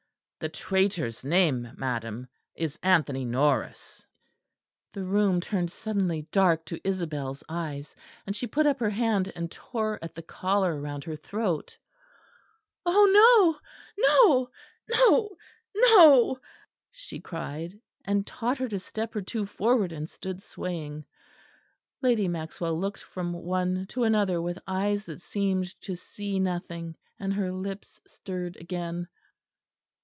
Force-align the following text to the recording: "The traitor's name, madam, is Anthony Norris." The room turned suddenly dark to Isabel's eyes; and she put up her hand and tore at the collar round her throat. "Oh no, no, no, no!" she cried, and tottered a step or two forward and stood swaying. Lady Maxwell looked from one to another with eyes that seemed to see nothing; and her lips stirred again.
"The 0.39 0.49
traitor's 0.49 1.23
name, 1.23 1.71
madam, 1.77 2.27
is 2.55 2.79
Anthony 2.81 3.25
Norris." 3.25 4.03
The 4.91 5.03
room 5.03 5.39
turned 5.39 5.71
suddenly 5.71 6.23
dark 6.31 6.65
to 6.65 6.81
Isabel's 6.83 7.43
eyes; 7.47 7.95
and 8.25 8.35
she 8.35 8.47
put 8.47 8.65
up 8.65 8.79
her 8.79 8.89
hand 8.89 9.31
and 9.35 9.51
tore 9.51 9.99
at 10.01 10.15
the 10.15 10.23
collar 10.23 10.81
round 10.81 11.03
her 11.03 11.15
throat. 11.15 11.77
"Oh 12.87 13.05
no, 13.21 13.59
no, 13.99 14.49
no, 14.97 15.29
no!" 15.75 16.39
she 16.89 17.19
cried, 17.19 17.79
and 18.03 18.25
tottered 18.25 18.73
a 18.73 18.79
step 18.79 19.15
or 19.15 19.21
two 19.21 19.45
forward 19.45 19.91
and 19.91 20.09
stood 20.09 20.41
swaying. 20.41 21.05
Lady 22.01 22.27
Maxwell 22.27 22.79
looked 22.79 23.03
from 23.03 23.33
one 23.33 23.85
to 23.89 24.05
another 24.05 24.41
with 24.41 24.57
eyes 24.65 25.05
that 25.05 25.21
seemed 25.21 25.79
to 25.81 25.95
see 25.95 26.39
nothing; 26.39 26.95
and 27.19 27.31
her 27.31 27.51
lips 27.51 28.01
stirred 28.07 28.57
again. 28.57 29.07